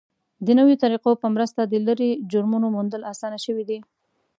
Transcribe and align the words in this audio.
د 0.45 0.47
نویو 0.59 0.81
طریقو 0.83 1.11
په 1.21 1.27
مرسته 1.35 1.61
د 1.65 1.73
لرې 1.87 2.09
جرمونو 2.31 2.67
موندل 2.75 3.01
اسانه 3.13 3.39
شوي 3.45 3.63
دي. 3.69 3.79